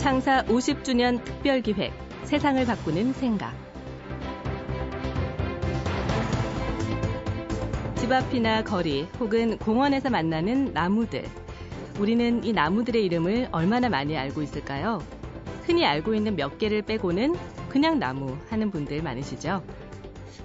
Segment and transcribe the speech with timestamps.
[0.00, 1.92] 창사 50주년 특별기획
[2.24, 3.54] 세상을 바꾸는 생각
[7.96, 11.26] 집 앞이나 거리 혹은 공원에서 만나는 나무들
[11.98, 15.04] 우리는 이 나무들의 이름을 얼마나 많이 알고 있을까요?
[15.64, 17.36] 흔히 알고 있는 몇 개를 빼고는
[17.68, 19.62] 그냥 나무 하는 분들 많으시죠?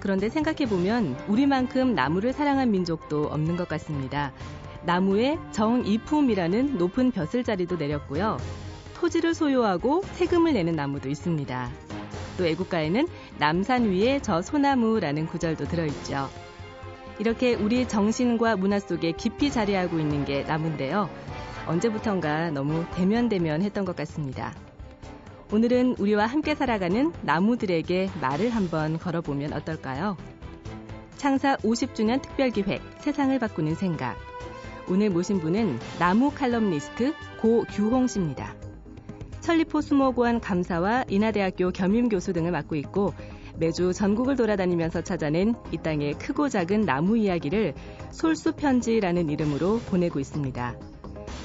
[0.00, 4.34] 그런데 생각해보면 우리만큼 나무를 사랑한 민족도 없는 것 같습니다.
[4.84, 8.36] 나무에 정이품이라는 높은 벼슬자리도 내렸고요.
[8.96, 11.70] 토지를 소유하고 세금을 내는 나무도 있습니다.
[12.38, 13.06] 또 애국가에는
[13.38, 16.28] 남산 위에 저 소나무라는 구절도 들어있죠.
[17.18, 21.10] 이렇게 우리 정신과 문화 속에 깊이 자리하고 있는 게 나무인데요.
[21.66, 24.54] 언제부턴가 너무 대면대면 했던 것 같습니다.
[25.52, 30.16] 오늘은 우리와 함께 살아가는 나무들에게 말을 한번 걸어보면 어떨까요?
[31.16, 34.16] 창사 50주년 특별기획 세상을 바꾸는 생각.
[34.88, 38.45] 오늘 모신 분은 나무 칼럼니스트 고규홍 씨입니다.
[39.46, 43.14] 천리포 수목원 감사와 인하대학교 겸임교수 등을 맡고 있고
[43.56, 47.74] 매주 전국을 돌아다니면서 찾아낸 이 땅의 크고 작은 나무 이야기를
[48.10, 50.74] 솔수편지라는 이름으로 보내고 있습니다.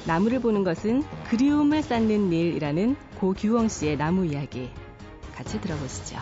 [0.08, 4.68] 나무를 보는 것은 그리움을 쌓는 일이라는 고규홍 씨의 나무 이야기.
[5.32, 6.18] 같이 들어보시죠.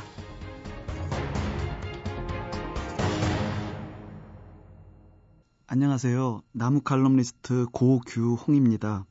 [5.66, 6.42] 안녕하세요.
[6.52, 9.06] 나무 칼럼니스트 고규홍입니다.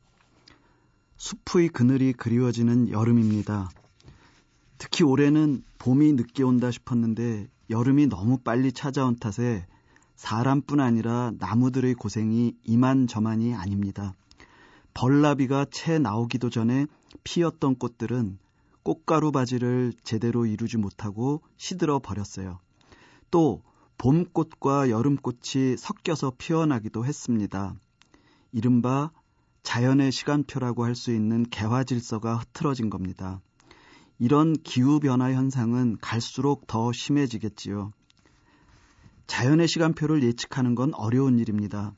[1.20, 3.70] 숲의 그늘이 그리워지는 여름입니다.
[4.78, 9.68] 특히 올해는 봄이 늦게 온다 싶었는데 여름이 너무 빨리 찾아온 탓에
[10.16, 14.14] 사람뿐 아니라 나무들의 고생이 이만저만이 아닙니다.
[14.94, 16.88] 벌나비가 채 나오기도 전에
[17.26, 18.40] 피었던 꽃들은
[18.84, 22.60] 꽃가루 바지를 제대로 이루지 못하고 시들어 버렸어요.
[23.30, 23.62] 또
[23.98, 27.76] 봄꽃과 여름꽃이 섞여서 피어나기도 했습니다.
[28.54, 29.12] 이른바
[29.64, 33.42] 자연의 시간표라고 할 수 있는 개화 질서가 흐트러진 겁니다.
[34.18, 37.92] 이런 기후변화 현상은 갈수록 더 심해지겠지요.
[39.28, 41.94] 자연의 시간표를 예측하는 건 어려운 일입니다.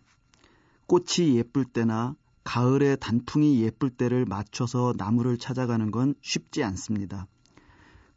[0.88, 7.28] 꽃이 예쁠 때나 가을에 단풍이 예쁠 때를 맞춰서 나무를 찾아가는 건 쉽지 않습니다.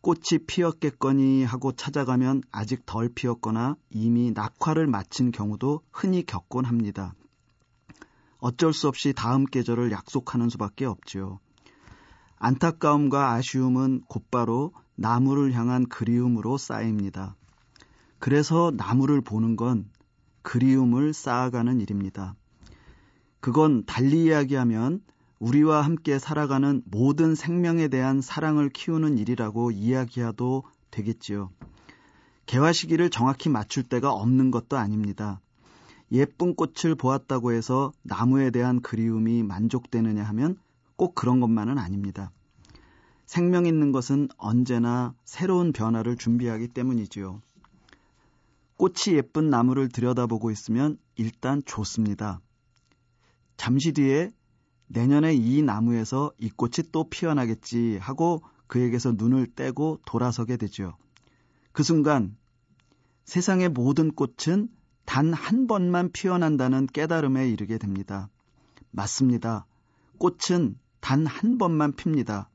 [0.01, 7.15] 꽃이 피었겠거니 하고 찾아가면 아직 덜 피었거나 이미 낙화를 마친 경우도 흔히 겪곤 합니다.
[8.45, 11.41] 어쩔 수 없이 다음 계절을 약속하는 수밖에 없지요.
[12.37, 17.37] 안타까움과 아쉬움은 곧바로 나무를 향한 그리움으로 쌓입니다.
[18.19, 19.89] 그래서 나무를 보는 건
[20.43, 22.35] 그리움을 쌓아가는 일입니다.
[23.41, 25.01] 그건 달리 이야기하면
[25.39, 31.51] 우리와 함께 살아가는 모든 생명에 대한 사랑을 키우는 일이라고 이야기해도 되겠지요.
[32.45, 35.41] 개화 시기를 정확히 맞출 때가 없는 것도 아닙니다.
[36.13, 40.57] 예쁜 꽃을 보았다고 해서 나무에 대한 그리움이 만족되느냐 하면
[40.97, 42.31] 꼭 그런 것만은 아닙니다.
[43.27, 47.41] 생명 있는 것은 언제나 새로운 변화를 준비하기 때문이지요.
[48.77, 52.41] 꽃이 예쁜 나무를 들여다보고 있으면 일단 좋습니다.
[53.57, 54.31] 잠시 뒤에
[54.89, 60.97] 내년에 이 나무에서 이 꽃이 또 피어나겠지 하고 그에게서 눈을 떼고 돌아서게 되죠.
[61.73, 62.37] 그 순간
[63.25, 64.69] 세상의 모든 꽃은
[65.05, 68.29] 단 한 번만 피어난다는 깨달음에 이르게 됩니다.
[68.91, 69.67] 맞습니다.
[70.19, 72.49] 꽃은 단 한 번만 핍니다.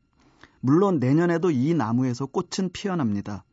[0.61, 3.45] 물론 내년에도 이 나무에서 꽃은 피어납니다.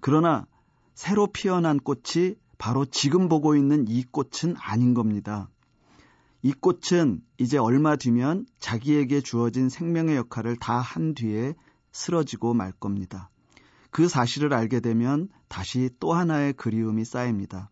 [0.00, 0.46] 그러나
[0.94, 5.48] 새로 피어난 꽃이 바로 지금 보고 있는 이 꽃은 아닌 겁니다.
[6.42, 11.54] 이 꽃은 이제 얼마 뒤면 자기에게 주어진 생명의 역할을 다 한 뒤에
[11.92, 13.30] 쓰러지고 말 겁니다.
[13.90, 17.70] 그 사실을 알게 되면 다시 또 하나의 그리움이 쌓입니다.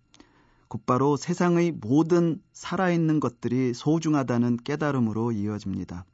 [0.68, 6.04] 곧바로 세상의 모든 살아있는 것들이 소중하다는 깨달음으로 이어집니다.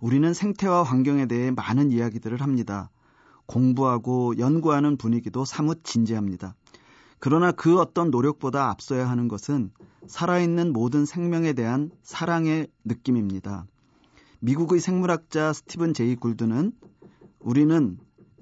[0.00, 2.90] 우리는 생태와 환경에 대해 많은 이야기들을 합니다.
[3.46, 6.54] 공부하고 연구하는 분위기도 사뭇 진지합니다.
[7.18, 9.72] 그러나 그 어떤 노력보다 앞서야 하는 것은
[10.06, 13.66] 살아있는 모든 생명에 대한 사랑의 느낌입니다.
[14.40, 16.72] 미국의 생물학자 스티븐 제이 굴드는
[17.40, 17.98] 우리는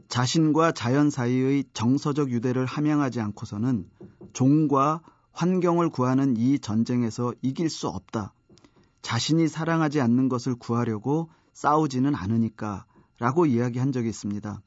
[0.09, 3.89] 자신과 자연 사이의 정서적 유대를 함양하지 않고서는
[4.33, 5.01] 종과
[5.33, 8.33] 환경을 구하는 이 전쟁에서 이길 수 없다.
[9.03, 12.87] 자신이 사랑하지 않는 것을 구하려고 싸우지는 않으니까
[13.19, 14.61] 라고 이야기한 적이 있습니다.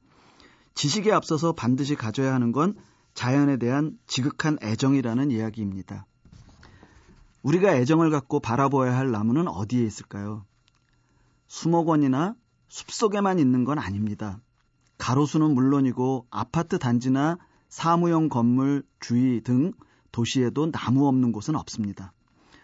[0.75, 2.75] 지식에 앞서서 반드시 가져야 하는 건
[3.13, 6.05] 자연에 대한 지극한 애정이라는 이야기입니다.
[7.41, 10.45] 우리가 애정을 갖고 바라보아야 할 나무는 어디에 있을까요?
[11.47, 12.35] 수목원이나
[12.69, 14.39] 숲속에만 있는 건 아닙니다.
[14.99, 19.71] 가로수는 물론이고 아파트 단지나 사무용 건물 주위 등
[20.11, 22.13] 도시에도 나무 없는 곳은 없습니다.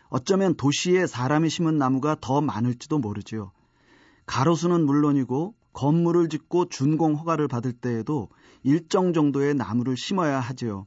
[0.09, 3.51] 어쩌면 도시에 사람이 심은 나무가 더 많을지도 모르지요.
[4.27, 8.29] 가로수는 물론이고 건물을 짓고 준공 허가를 받을 때에도
[8.63, 10.85] 일정 정도의 나무를 심어야 하지요.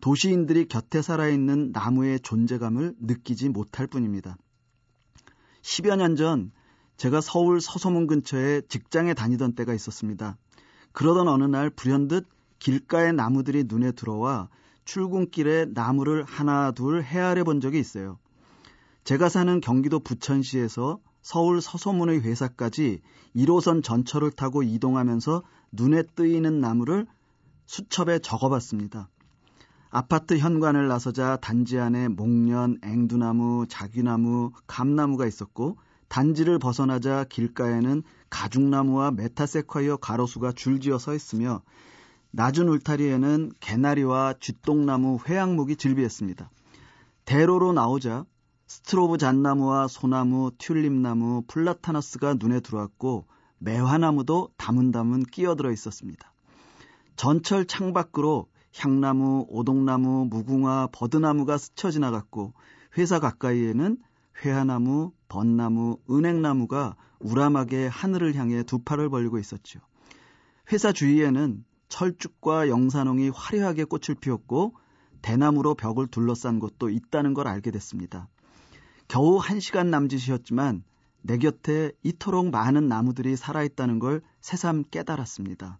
[0.00, 4.36] 도시인들이 곁에 살아있는 나무의 존재감을 느끼지 못할 뿐입니다.
[5.62, 6.52] 10여 년 전
[6.96, 10.36] 제가 서울 서소문 근처에 직장에 다니던 때가 있었습니다.
[10.94, 12.26] 그러던 어느 날 불현듯
[12.60, 14.48] 길가의 나무들이 눈에 들어와
[14.84, 18.18] 출근길에 나무를 하나 둘 헤아려 본 적이 있어요.
[19.02, 23.00] 제가 사는 경기도 부천시에서 서울 서소문의 회사까지
[23.34, 25.42] 1호선 전철을 타고 이동하면서
[25.72, 27.06] 눈에 뜨이는 나무를
[27.66, 29.08] 수첩에 적어봤습니다.
[29.90, 35.76] 아파트 현관을 나서자 단지 안에 목련, 앵두나무, 자귀나무, 감나무가 있었고
[36.14, 41.60] 단지를 벗어나자 길가에는 가죽나무와 메타세콰이어 가로수가 줄지어 서 있으며
[42.30, 46.52] 낮은 울타리에는 개나리와 쥐똥나무, 회양목이 즐비했습니다.
[47.24, 48.26] 대로로 나오자
[48.68, 53.26] 스트로브 잣나무와 소나무, 튤립나무, 플라타너스가 눈에 들어왔고
[53.58, 56.32] 매화나무도 다문다문 끼어들어 있었습니다.
[57.16, 58.46] 전철 창밖으로
[58.78, 62.52] 향나무, 오동나무, 무궁화, 버드나무가 스쳐 지나갔고
[62.98, 63.98] 회사 가까이에는
[64.42, 69.80] 회화나무, 벚나무, 은행나무가 우람하게 하늘을 향해 두 팔을 벌리고 있었죠.
[70.72, 74.74] 회사 주위에는 철쭉과 영산홍이 화려하게 꽃을 피웠고
[75.22, 78.28] 대나무로 벽을 둘러싼 곳도 있다는 걸 알게 됐습니다.
[79.08, 80.82] 겨우 한 시간 남짓이었지만
[81.22, 85.78] 내 곁에 이토록 많은 나무들이 살아있다는 걸 새삼 깨달았습니다.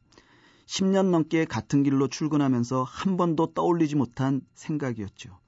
[0.67, 5.39] 10년 넘게 같은 길로 출근하면서 한 번도 떠올리지 못한 생각이었죠.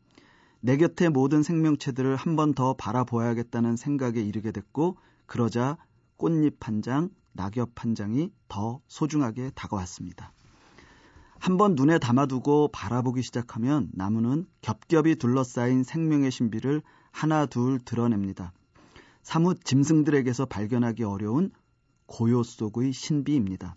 [0.67, 4.97] 내 곁에 모든 생명체들을 한 번 더 바라보아야겠다는 생각에 이르게 됐고,
[5.27, 5.77] 그러자
[6.17, 10.33] 꽃잎 한 장, 낙엽 한 장이 더 소중하게 다가왔습니다.
[11.39, 16.83] 한 번 눈에 담아두고 바라보기 시작하면 나무는 겹겹이 둘러싸인 생명의 신비를
[17.13, 18.53] 하나 둘 드러냅니다.
[19.23, 21.53] 사뭇 짐승들에게서 발견하기 어려운
[22.07, 23.77] 고요 속의 신비입니다.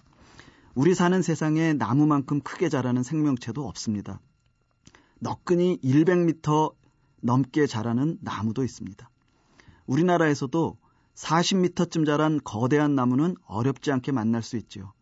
[0.74, 4.19] 우리 사는 세상에 나무만큼 크게 자라는 생명체도 없습니다.
[5.19, 6.79] 너끈히 100m
[7.21, 9.10] 넘게 자라는 나무도 있습니다.
[9.86, 10.77] 우리나라에서도
[11.16, 14.94] 40m쯤 자란 거대한 나무는 어렵지 않게 만날 수 있지요.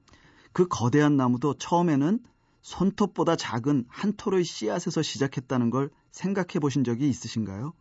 [0.51, 2.19] 그 거대한 나무도 처음에는
[2.61, 7.73] 손톱보다 작은 한 톨의 씨앗에서 시작했다는 걸 생각해 보신 적이 있으신가요?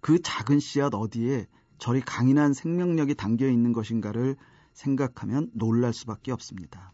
[0.00, 1.46] 그 작은 씨앗 어디에
[1.78, 4.36] 저리 강인한 생명력이 담겨 있는 것인가를
[4.72, 6.92] 생각하면 놀랄 수밖에 없습니다.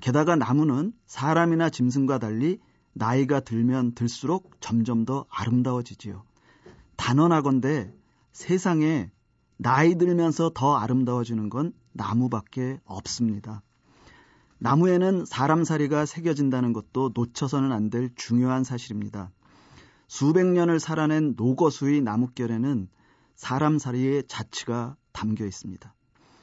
[0.00, 2.60] 게다가 나무는 사람이나 짐승과 달리
[2.98, 6.24] 나이가 들면 들수록 점점 더 아름다워지지요.
[6.96, 7.94] 단언하건대
[8.32, 9.10] 세상에
[9.56, 13.62] 나이 들면서 더 아름다워지는 건 나무밖에 없습니다.
[14.58, 19.30] 나무에는 사람살이가 새겨진다는 것도 놓쳐서는 안 될 중요한 사실입니다.
[20.08, 22.88] 수백 년을 살아낸 노거수의 나뭇결에는
[23.36, 25.94] 사람살이의 자취가 담겨 있습니다.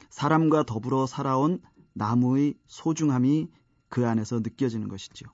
[0.08, 1.60] 사람과 더불어 살아온
[1.92, 3.50] 나무의 소중함이
[3.90, 5.28] 그 안에서 느껴지는 것이지요.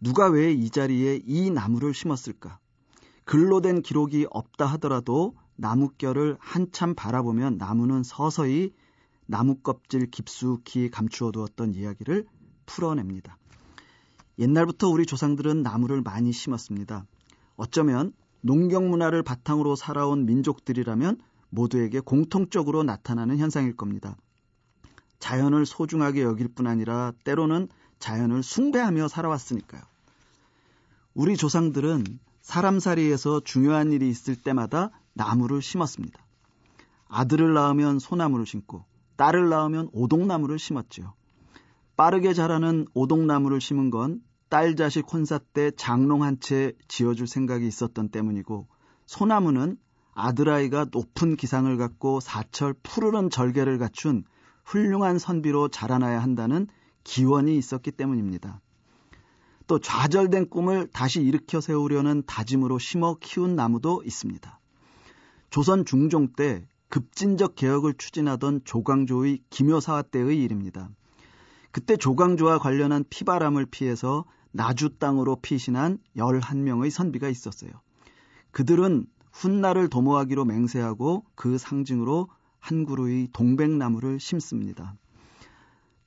[0.00, 2.58] 누가 왜 이 자리에 이 나무를 심었을까?
[3.24, 8.72] 글로 된 기록이 없다 하더라도 나뭇결을 한참 바라보면 나무는 서서히
[9.26, 12.26] 나무 껍질 깊숙이 감추어 두었던 이야기를
[12.64, 13.36] 풀어냅니다.
[14.38, 17.04] 옛날부터 우리 조상들은 나무를 많이 심었습니다.
[17.56, 24.16] 어쩌면 농경 문화를 바탕으로 살아온 민족들이라면 모두에게 공통적으로 나타나는 현상일 겁니다.
[25.18, 29.82] 자연을 소중하게 여길 뿐 아니라 때로는 자연을 숭배하며 살아왔으니까요.
[31.14, 32.04] 우리 조상들은
[32.42, 36.18] 사람살이에서 중요한 일이 있을 때마다 나무를 심었습니다.
[37.08, 38.84] 아들을 낳으면 소나무를 심고
[39.16, 41.14] 딸을 낳으면 오동나무를 심었지요.
[41.96, 48.08] 빠르게 자라는 오동나무를 심은 건 딸 자식 혼사 때 장롱 한 채 지어줄 생각이 있었던
[48.08, 48.66] 때문이고
[49.04, 49.76] 소나무는
[50.14, 54.24] 아들아이가 높은 기상을 갖고 사철 푸르른 절개를 갖춘
[54.64, 56.66] 훌륭한 선비로 자라나야 한다는
[57.08, 58.60] 기원이 있었기 때문입니다.
[59.66, 64.60] 또 좌절된 꿈을 다시 일으켜 세우려는 다짐으로 심어 키운 나무도 있습니다.
[65.48, 70.90] 조선 중종 때 급진적 개혁을 추진하던 조광조의 기묘사화 때의 일입니다.
[71.72, 77.70] 그때 조광조와 관련한 피바람을 피해서 나주 땅으로 피신한 11명의 선비가 있었어요.
[78.50, 84.94] 그들은 훗날을 도모하기로 맹세하고 그 상징으로 한 그루의 동백나무를 심습니다.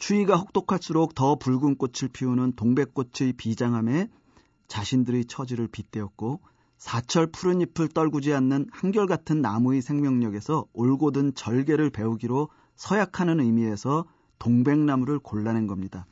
[0.01, 4.09] 추위가 혹독할수록 더 붉은 꽃을 피우는 동백꽃의 비장함에
[4.67, 6.39] 자신들의 처지를 빗대었고
[6.79, 14.05] 사철 푸른 잎을 떨구지 않는 한결같은 나무의 생명력에서 올곧은 절개를 배우기로 서약하는 의미에서
[14.39, 16.07] 동백나무를 골라낸 겁니다.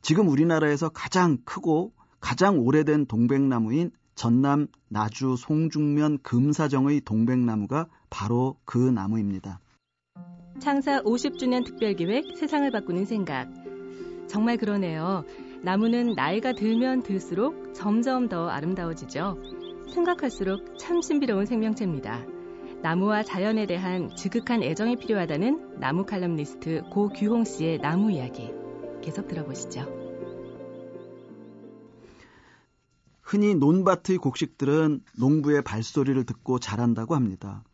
[0.00, 9.60] 지금 우리나라에서 가장 크고 가장 오래된 동백나무인 전남 나주 송중면 금사정의 동백나무가 바로 그 나무입니다.
[10.60, 13.48] 창사 50주년 특별기획 세상을 바꾸는 생각.
[14.28, 15.24] 정말 그러네요.
[15.62, 19.38] 나무는 나이가 들면 들수록 점점 더 아름다워지죠.
[19.92, 22.24] 생각할수록 참 신비로운 생명체입니다.
[22.82, 28.50] 나무와 자연에 대한 지극한 애정이 필요하다는 나무 칼럼니스트 고규홍 씨의 나무 이야기.
[29.02, 30.02] 계속 들어보시죠.
[33.20, 37.64] 흔히 논밭의 곡식들은 농부의 발소리를 듣고 자란다고 합니다.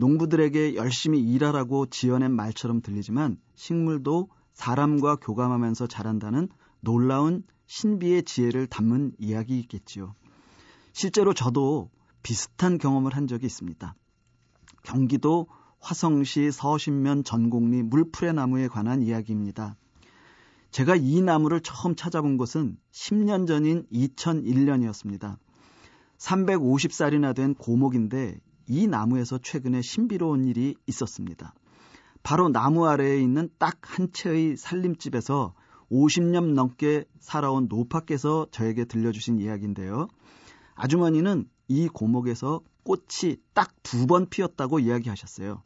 [0.00, 6.48] 농부들에게 열심히 일하라고 지어낸 말처럼 들리지만 식물도 사람과 교감하면서 자란다는
[6.80, 10.14] 놀라운 신비의 지혜를 담은 이야기이겠지요.
[10.94, 11.90] 실제로 저도
[12.22, 13.94] 비슷한 경험을 한 적이 있습니다.
[14.84, 15.48] 경기도
[15.80, 19.76] 화성시 서신면 전곡리 물풀의 나무에 관한 이야기입니다.
[20.70, 25.36] 제가 이 나무를 처음 찾아본 것은 10년 전인 2001년이었습니다.
[26.16, 28.40] 350살이나 된 고목인데
[28.70, 31.54] 이 나무에서 최근에 신비로운 일이 있었습니다.
[32.22, 35.54] 바로 나무 아래에 있는 딱 한 채의 살림집에서
[35.90, 40.06] 50년 넘게 살아온 노파께서 저에게 들려주신 이야기인데요.
[40.76, 45.62] 아주머니는 이 고목에서 꽃이 딱 두 번 피었다고 이야기하셨어요.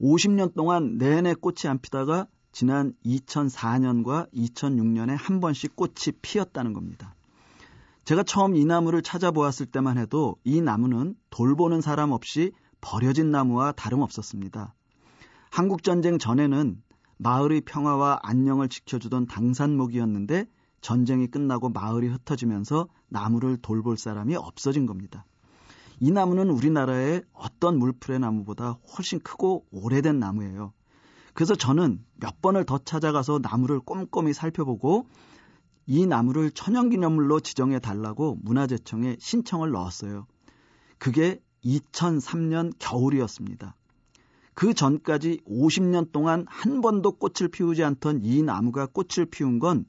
[0.00, 7.14] 50년 동안 내내 꽃이 안 피다가 지난 2004년과 2006년에 한 번씩 꽃이 피었다는 겁니다.
[8.04, 14.74] 제가 처음 이 나무를 찾아보았을 때만 해도 이 나무는 돌보는 사람 없이 버려진 나무와 다름없었습니다.
[15.50, 16.82] 한국전쟁 전에는
[17.16, 20.46] 마을의 평화와 안녕을 지켜주던 당산목이었는데
[20.82, 25.24] 전쟁이 끝나고 마을이 흩어지면서 나무를 돌볼 사람이 없어진 겁니다.
[25.98, 30.74] 이 나무는 우리나라의 어떤 물풀의 나무보다 훨씬 크고 오래된 나무예요.
[31.32, 35.06] 그래서 저는 몇 번을 더 찾아가서 나무를 꼼꼼히 살펴보고
[35.86, 40.26] 이 나무를 천연기념물로 지정해 달라고 문화재청에 신청을 넣었어요.
[40.98, 43.74] 그게 2003년 겨울이었습니다.
[44.54, 49.84] 그 전까지 50년 동안 한 번도 꽃을 피우지 않던 이 나무가 꽃을 피운 건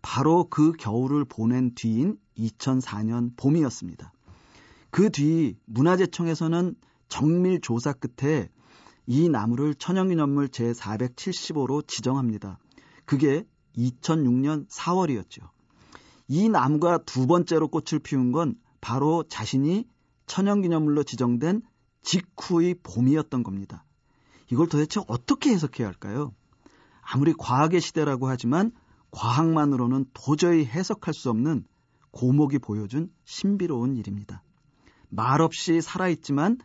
[0.00, 4.12] 바로 그 겨울을 보낸 뒤인 2004년 봄이었습니다.
[4.90, 6.74] 그 뒤 문화재청에서는
[7.08, 8.48] 정밀 조사 끝에
[9.06, 12.58] 이 나무를 천연기념물 제475로 지정합니다.
[13.04, 13.44] 그게
[13.76, 15.48] 2006년 4월이었죠.
[16.28, 19.86] 이 나무가 두 번째로 꽃을 피운 건 바로 자신이
[20.26, 21.62] 천연기념물로 지정된
[22.02, 23.84] 직후의 봄이었던 겁니다.
[24.50, 26.32] 이걸 도대체 어떻게 해석해야 할까요?
[27.00, 28.72] 아무리 과학의 시대라고 하지만
[29.10, 31.64] 과학만으로는 도저히 해석할 수 없는
[32.10, 34.42] 고목이 보여준 신비로운 일입니다.
[35.08, 36.58] 말없이 살아있지만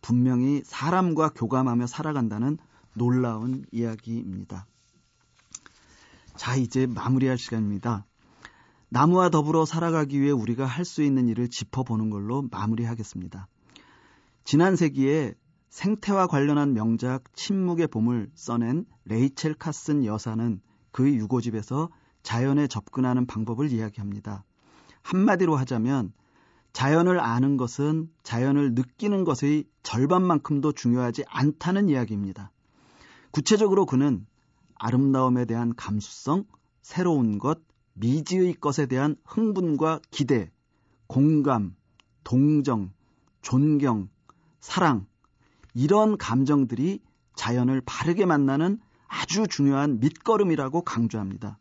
[0.00, 2.58] 분명히 사람과 교감하며 살아간다는
[2.94, 4.66] 놀라운 이야기입니다.
[6.38, 8.06] 자, 이제 마무리할 시간입니다.
[8.90, 13.48] 나무와 더불어 살아가기 위해 우리가 할 수 있는 일을 짚어보는 걸로 마무리하겠습니다.
[14.44, 15.34] 지난 세기에
[15.68, 20.60] 생태와 관련한 명작 침묵의 봄을 써낸 레이첼 카슨 여사는
[20.92, 21.90] 그의 유고집에서
[22.22, 24.44] 자연에 접근하는 방법을 이야기합니다.
[25.02, 26.12] 한마디로 하자면
[26.72, 32.52] 자연을 아는 것은 자연을 느끼는 것의 절반만큼도 중요하지 않다는 이야기입니다.
[33.32, 34.24] 구체적으로 그는
[34.78, 36.44] 아름다움에 대한 감수성,
[36.82, 37.60] 새로운 것,
[37.94, 40.50] 미지의 것에 대한 흥분과 기대,
[41.06, 41.74] 공감,
[42.24, 42.92] 동정,
[43.42, 44.08] 존경,
[44.60, 45.06] 사랑,
[45.74, 47.00] 이런 감정들이
[47.34, 51.58] 자연을 바르게 만나는 아주 중요한 밑거름이라고 강조합니다.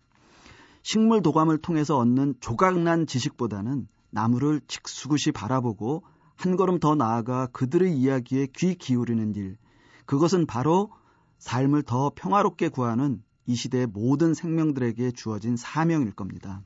[0.84, 6.04] 식물 도감을 통해서 얻는 조각난 지식보다는 나무를 직수굿이 바라보고
[6.36, 9.58] 한 걸음 더 나아가 그들의 이야기에 귀 기울이는 일,
[10.06, 10.92] 그것은 바로
[11.40, 16.62] 삶을 더 평화롭게 구하는 이 시대의 모든 생명들에게 주어진 사명일 겁니다.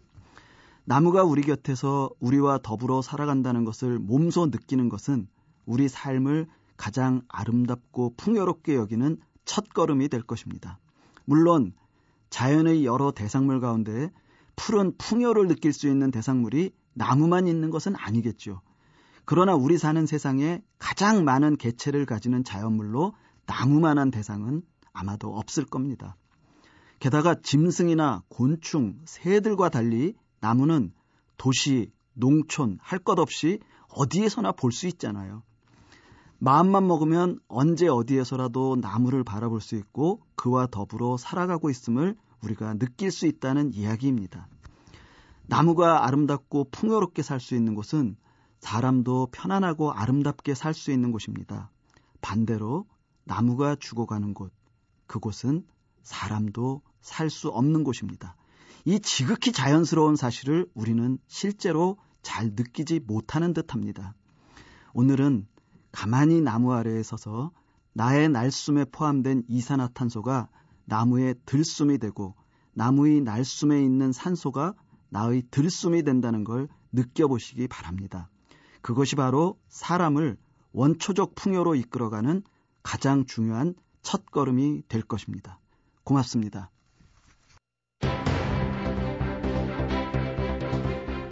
[0.84, 5.28] 나무가 우리 곁에서 우리와 더불어 살아간다는 것을 몸소 느끼는 것은
[5.66, 10.80] 우리 삶을 가장 아름답고 풍요롭게 여기는 첫 걸음이 될 것입니다.
[11.26, 11.74] 물론
[12.32, 14.12] 자연의 여러 대상물 가운데
[14.56, 18.62] 푸른 풍요를 느낄 수 있는 대상물이 나무만 있는 것은 아니겠죠.
[19.26, 23.14] 그러나 우리 사는 세상에 가장 많은 개체를 가지는 자연물로
[23.46, 24.62] 나무만한 대상은
[24.94, 26.16] 아마도 없을 겁니다.
[27.00, 30.94] 게다가 짐승이나 곤충, 새들과 달리 나무는
[31.38, 35.44] 도시, 농촌 할 것 없이 어디에서나 볼 수 있잖아요.
[36.40, 43.28] 마음만 먹으면 언제 어디에서라도 나무를 바라볼 수 있고 그와 더불어 살아가고 있음을 우리가 느낄 수
[43.28, 44.48] 있다는 이야기입니다.
[45.46, 48.16] 나무가 아름답고 풍요롭게 살 수 있는 곳은
[48.60, 51.70] 사람도 편안하고 아름답게 살 수 있는 곳입니다.
[52.22, 52.86] 반대로
[53.24, 54.52] 나무가 죽어가는 곳,
[55.08, 55.66] 그곳은
[56.04, 58.36] 사람도 살 수 없는 곳입니다.
[58.86, 64.16] 이 지극히 자연스러운 사실을 우리는 실제로 잘 느끼지 못하는 듯 합니다.
[64.94, 65.48] 오늘은
[65.92, 67.52] 가만히 나무 아래에 서서
[67.94, 70.50] 나의 날숨에 포함된 이산화탄소가
[70.86, 72.36] 나무의 들숨이 되고
[72.74, 74.74] 나무의 날숨에 있는 산소가
[75.10, 78.30] 나의 들숨이 된다는 걸 느껴보시기 바랍니다.
[78.82, 80.38] 그것이 바로 사람을
[80.72, 82.44] 원초적 풍요로 이끌어가는
[82.84, 85.60] 가장 중요한 첫 걸음이 될 것입니다.
[86.04, 86.72] 고맙습니다.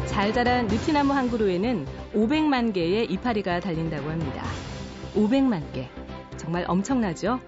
[0.05, 4.43] 잘 자란 느티나무 한 그루에는 500만 개의 이파리가 달린다고 합니다.
[5.15, 5.89] 500만 개.
[6.37, 7.39] 정말 엄청나죠?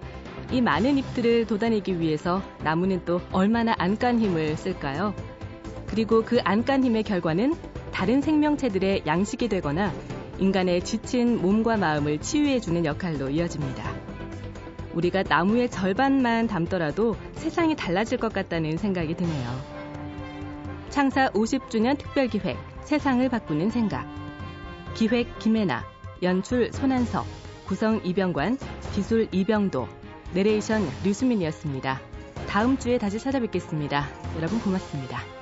[0.50, 5.14] 이 많은 잎들을 돋아내기 위해서 나무는 또 얼마나 안간 힘을 쓸까요?
[5.86, 7.54] 그리고 그 안간 힘의 결과는
[7.92, 9.92] 다른 생명체들의 양식이 되거나
[10.38, 13.92] 인간의 지친 몸과 마음을 치유해주는 역할로 이어집니다.
[14.94, 19.82] 우리가 나무의 절반만 담더라도 세상이 달라질 것 같다는 생각이 드네요.
[20.90, 24.06] 창사 50주년 특별기획 세상을 바꾸는 생각
[24.94, 25.84] 기획 김혜나
[26.22, 27.24] 연출 손한석
[27.66, 28.58] 구성 이병관
[28.94, 29.88] 기술 이병도
[30.34, 32.00] 내레이션 류수민이었습니다.
[32.48, 34.06] 다음 주에 다시 찾아뵙겠습니다.
[34.36, 35.41] 여러분 고맙습니다.